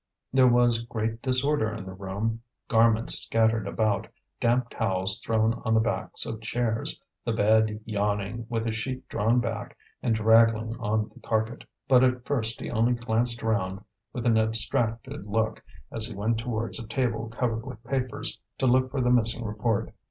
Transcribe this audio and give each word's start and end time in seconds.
There 0.33 0.47
was 0.47 0.79
great 0.81 1.21
disorder 1.21 1.71
in 1.71 1.85
the 1.85 1.93
room 1.93 2.41
garments 2.67 3.19
scattered 3.19 3.67
about, 3.67 4.07
damp 4.39 4.71
towels 4.71 5.19
thrown 5.19 5.53
on 5.63 5.75
the 5.75 5.79
backs 5.79 6.25
of 6.25 6.41
chairs, 6.41 6.99
the 7.23 7.33
bed 7.33 7.79
yawning, 7.85 8.47
with 8.49 8.65
a 8.65 8.71
sheet 8.71 9.07
drawn 9.09 9.39
back 9.39 9.77
and 10.01 10.15
draggling 10.15 10.75
on 10.79 11.11
the 11.13 11.19
carpet. 11.19 11.65
But 11.87 12.03
at 12.03 12.25
first 12.25 12.59
he 12.59 12.71
only 12.71 12.93
glanced 12.93 13.43
round 13.43 13.85
with 14.11 14.25
an 14.25 14.39
abstracted 14.39 15.27
look 15.27 15.63
as 15.91 16.07
he 16.07 16.15
went 16.15 16.39
towards 16.39 16.79
a 16.79 16.87
table 16.87 17.29
covered 17.29 17.63
with 17.63 17.83
papers 17.83 18.39
to 18.57 18.65
look 18.65 18.89
for 18.89 19.01
the 19.01 19.11
missing 19.11 19.45
report. 19.45 19.93